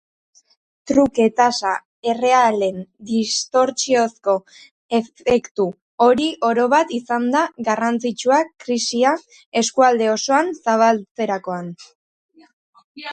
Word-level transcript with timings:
Truke-tasa 0.91 1.73
errealen 2.13 2.79
distortsiozko 3.09 4.35
efektu 5.01 5.67
hori 6.07 6.27
orobat 6.49 6.95
izan 7.01 7.29
da 7.37 7.43
garrantzitsua 7.69 8.41
krisia 8.67 9.15
eskualde 9.65 10.13
osoan 10.19 10.53
zabaltzerakoan. 10.65 11.73